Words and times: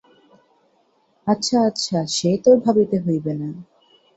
আচ্ছা 1.27 1.57
আচ্ছা, 1.65 1.97
সে 2.07 2.31
তোর 2.43 2.57
ভাবিতে 2.59 2.97
হইবে 2.99 3.33
না। 3.33 3.49